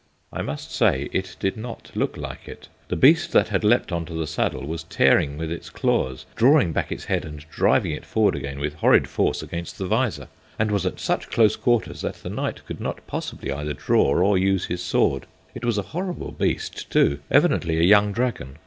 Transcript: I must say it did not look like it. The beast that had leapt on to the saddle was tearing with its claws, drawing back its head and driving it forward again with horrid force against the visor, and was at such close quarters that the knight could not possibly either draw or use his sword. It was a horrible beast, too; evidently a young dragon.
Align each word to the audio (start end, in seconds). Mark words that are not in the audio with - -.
I 0.33 0.41
must 0.41 0.71
say 0.71 1.09
it 1.13 1.35
did 1.39 1.55
not 1.55 1.91
look 1.93 2.17
like 2.17 2.47
it. 2.47 2.69
The 2.87 2.95
beast 2.95 3.33
that 3.33 3.49
had 3.49 3.63
leapt 3.63 3.91
on 3.91 4.03
to 4.05 4.15
the 4.15 4.25
saddle 4.25 4.65
was 4.65 4.81
tearing 4.85 5.37
with 5.37 5.51
its 5.51 5.69
claws, 5.69 6.25
drawing 6.35 6.71
back 6.73 6.91
its 6.91 7.05
head 7.05 7.23
and 7.23 7.45
driving 7.51 7.91
it 7.91 8.03
forward 8.03 8.33
again 8.35 8.57
with 8.59 8.73
horrid 8.73 9.07
force 9.07 9.43
against 9.43 9.77
the 9.77 9.85
visor, 9.85 10.27
and 10.57 10.71
was 10.71 10.87
at 10.87 10.99
such 10.99 11.29
close 11.29 11.55
quarters 11.55 12.01
that 12.01 12.15
the 12.15 12.29
knight 12.31 12.65
could 12.65 12.81
not 12.81 13.05
possibly 13.05 13.51
either 13.51 13.73
draw 13.73 14.05
or 14.23 14.37
use 14.39 14.65
his 14.65 14.81
sword. 14.81 15.27
It 15.53 15.63
was 15.63 15.77
a 15.77 15.83
horrible 15.93 16.31
beast, 16.31 16.89
too; 16.89 17.19
evidently 17.29 17.77
a 17.77 17.83
young 17.83 18.11
dragon. 18.11 18.57